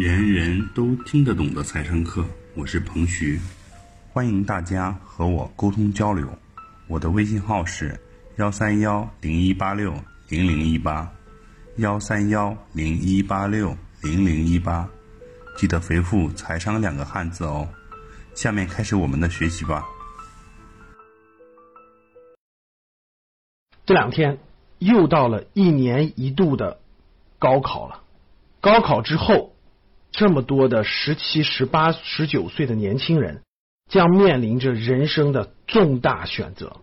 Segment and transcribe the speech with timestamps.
[0.00, 3.38] 人人都听得懂的财商课，我是彭徐，
[4.10, 6.26] 欢迎大家和我沟通交流。
[6.88, 8.00] 我的微信号是
[8.36, 9.92] 幺三幺零一八六
[10.30, 11.12] 零零一八，
[11.76, 14.88] 幺三幺零一八六零零一八，
[15.58, 17.68] 记得回复“财商”两个汉字哦。
[18.34, 19.84] 下面开始我们的学习吧。
[23.84, 24.38] 这两天
[24.78, 26.80] 又到了一年一度的
[27.38, 28.02] 高考了，
[28.62, 29.54] 高考之后，
[30.12, 33.42] 这么多的十七、十八、十九岁的年轻人
[33.88, 36.76] 将面临着人生的重大选择。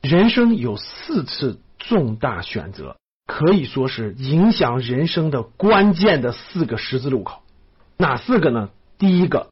[0.00, 2.96] 人生有四次重大选择，
[3.26, 7.42] 可以说是影响人生的关键的四个十字路口。
[7.96, 8.70] 哪四个呢？
[8.96, 9.50] 第一个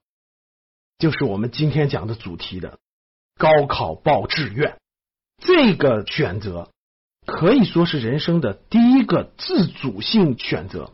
[0.98, 2.78] 就是我们今天讲的主题的
[3.38, 4.78] 高考报志愿，
[5.42, 6.70] 这个选择。
[7.26, 10.92] 可以说是人生的第一个自主性选择。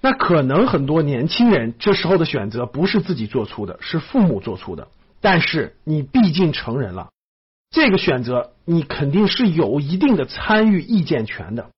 [0.00, 4.88] 那可能很多年轻人这时候的选择不是自己做出的，是父母做出的。
[5.20, 7.10] 但是你毕竟成人了，
[7.70, 11.70] 这个选择你肯定是有一定的参与意见权的。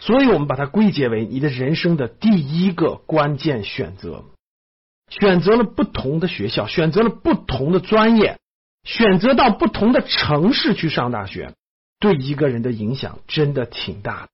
[0.00, 4.24] 所以我们把它归结为你的人生的第一个关键选择。
[5.08, 8.38] 选择了不同的学校，选择了不同的专业，
[8.82, 11.54] 选择到不同的城市去上大学。
[12.00, 14.28] 对一个人的影响真的挺大的。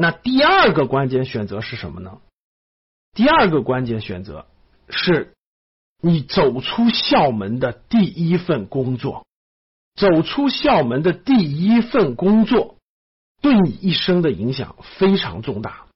[0.00, 2.18] 那第二个关键选择是什么呢？
[3.12, 4.46] 第二个关键选择
[4.88, 5.34] 是
[6.00, 9.26] 你走出校门的第一份工作。
[9.96, 12.76] 走出校门的第一份工作
[13.42, 15.86] 对你一生的影响非常重大。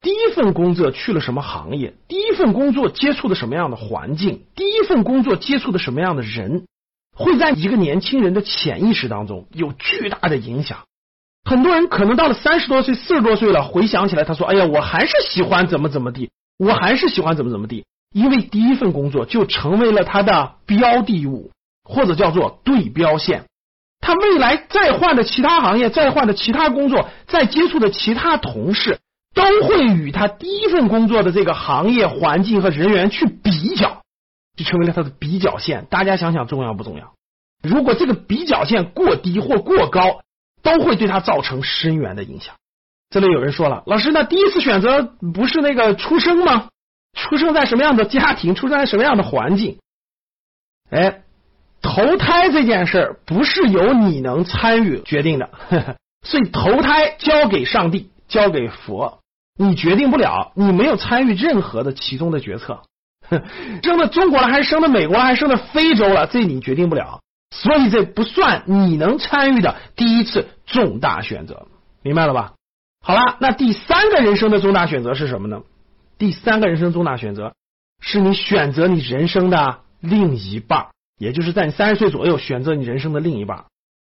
[0.00, 1.94] 第一份工作去了什么行业？
[2.08, 4.44] 第一份工作接触的什么样的环境？
[4.56, 6.66] 第一份工作接触的什么样的人？
[7.14, 10.86] 会在一个年轻人的潜意识当中有巨大的影响。
[11.44, 21.50] 很多人可能到了三十多岁、四十多岁了，回想起来，他说：“哎呀，我还是喜欢怎么怎么地，我还是喜欢怎么怎么地。”因为第一份工作就成为了他的标的物，
[21.82, 23.44] 或者叫做对标线。
[24.00, 29.00] 他未来再换的其他行业、再换的其他工作、再接触的其他同事，
[29.34, 34.02] 都会与他第一份工作的这个行业环境和人员去比较。
[34.56, 37.14] 就成为了他的比较线，大家想想重要不重要？
[37.62, 40.20] 如果这个比较线过低或过高，
[40.64, 42.56] 都会对他造成深远的影响。
[43.10, 46.68] 这里有人说了，老师，那第一次选择不是那个出生吗？
[47.12, 49.78] 出生在什么样的家庭，出生在什么样的环境？
[50.90, 51.22] 哎，
[51.80, 55.50] 投胎这件事不是由你能参与决定的，
[56.26, 59.20] 所以投胎交给上帝，交给佛，
[59.56, 62.82] 你决定不了，你没有参与任何的其中的决策。
[63.82, 66.26] 生到中国了，还是生到美国了，还是生到非洲了？
[66.26, 67.20] 这你决定不了，
[67.50, 71.66] 所以这不算你能参与的第一次重大选择，
[72.02, 72.54] 明白了吧？
[73.02, 75.62] 好了，那第三个人生的重大选择是什么呢？
[76.18, 77.54] 第三个人生重大选择
[78.00, 80.86] 是你选择你人生的另一半，
[81.18, 83.64] 也就是在你三十岁左右选择你人生的另一半。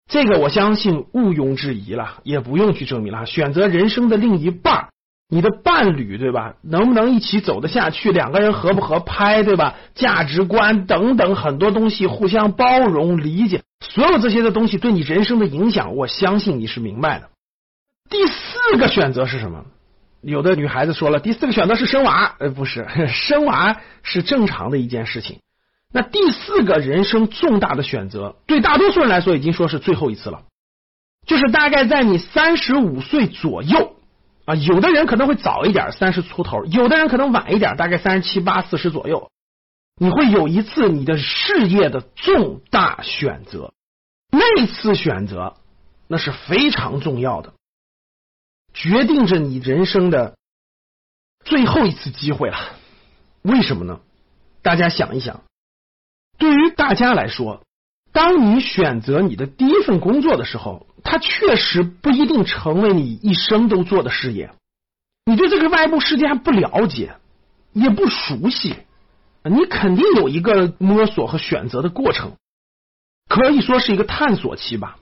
[0.10, 3.26] 这个我相信毋庸置疑了，也不用去证明了。
[3.26, 4.90] 选择人生的另一半。
[5.30, 6.54] 你的伴侣对吧？
[6.62, 8.14] 能不能一起走得下去？
[8.14, 9.76] 两个人合不合拍对吧？
[9.94, 17.30] 价值观等等很多东西，互相包容理解，所有这些的东西对你人生的影响，我相信你是明白的。
[18.10, 19.66] 第四个选择是什么？
[20.22, 25.40] 有的女孩子说了，第四个选择是生娃，呃，不是， 生娃是正常的一件事情。
[25.94, 30.44] 那第四个人生重大的选择，对大多数人来说已经说是最后一次了，
[31.26, 33.96] 就是大概在你三十五岁左右。
[34.46, 39.30] 啊，有的人可能会早一点，三十出头；有的人可能晚一点，大概三十七八、四十左右。
[39.98, 43.74] 你会有一次你的事业的重大选择，
[44.32, 45.58] 那次选择
[46.08, 47.54] 那是非常重要的，
[48.74, 50.38] 决定着你人生的
[51.44, 52.58] 最后一次机会了。
[53.42, 54.00] 为什么呢？
[54.62, 55.44] 大家想一想，
[56.38, 57.62] 对于大家来说。
[58.14, 64.52] 当你选择你的第一份工作的时候，它确实不一定成为你一生都做的事业。
[65.26, 67.18] 你对这个外部世界还不了解，
[67.74, 68.76] 也不熟悉，
[69.50, 72.34] 你肯定有一个摸索和选择的过程，
[73.30, 74.98] 可以说是一个探索期吧。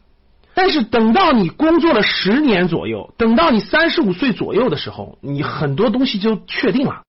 [0.54, 7.04] 但是等到你工作了十年左右，等到你三十五岁左右的时候，你很多东西就确定了。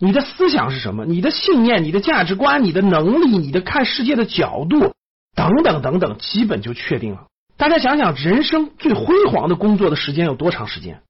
[0.00, 1.04] 你的思想是什么？
[1.04, 4.92] 你的信念、你的价值观、你的能力、你的看世界的角度。
[5.34, 7.26] 等等等等，基本就确定了。
[7.56, 11.02] 大家想想，人生最辉煌的工作的时间有多长时间？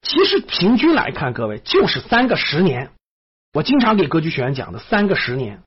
[0.00, 2.92] 其实平均来看，各位就是三个十年。
[3.56, 5.62] 我经常给格局学员讲的三个十年：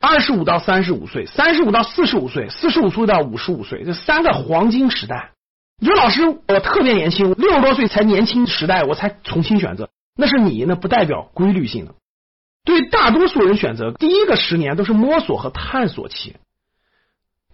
[0.00, 5.30] 二十五到三十五岁，三十五到四十五岁，四十五岁到五十五岁，这三个黄金时代。
[5.80, 11.94] 你说老师，我特别年轻，六十多岁才年轻时代，我才重新选择，那是你，那不代表规律性的。
[12.64, 16.34] 对大多数人选择，第一个十年都是摸索和探索期。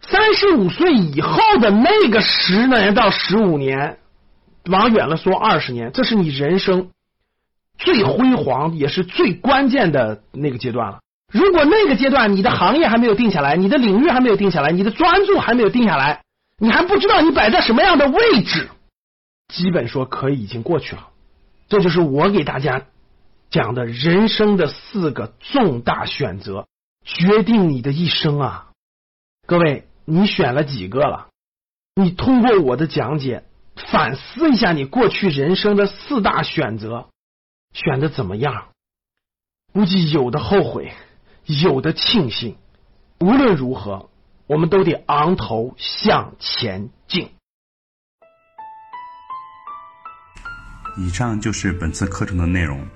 [0.00, 3.98] 三十五岁以后的那个十年到十五年，
[4.64, 6.88] 往远了说二十年，这是你人生
[7.78, 11.00] 最辉煌也是最关键的那个阶段了。
[11.32, 16.22] 如果那个阶段你的行业还没有定下来，你的领域还没有定下来，你的专注还没有定下来，
[16.58, 18.68] 你还不知道你摆在什么样的位置，
[19.52, 21.08] 基本说可以已经过去了。
[21.68, 22.82] 这就是我给大家
[23.50, 26.66] 讲的人生的四个重大选择，
[27.04, 28.68] 决定你的一生啊！
[29.46, 31.28] 各位，你选了几个了？
[31.94, 33.44] 你通过我的讲解
[33.90, 37.08] 反思一下你过去人生的四大选择，
[37.72, 38.68] 选的怎么样？
[39.72, 40.92] 估计有的后悔。
[41.64, 42.58] 有的庆幸，
[43.20, 44.10] 无论如何，
[44.46, 47.30] 我们都得昂头向前进。
[50.98, 52.86] 以上就是本次课程的内容，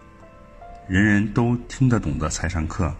[0.86, 2.94] 人人都听得懂的财商课。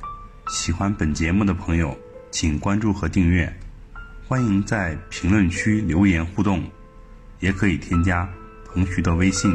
[0.48, 1.94] 喜欢本节目的朋友，
[2.30, 3.52] 请关注和订阅。
[4.26, 6.64] 欢迎在评论区留言互动，
[7.40, 8.26] 也可以添加
[8.64, 9.54] 彭徐的微信：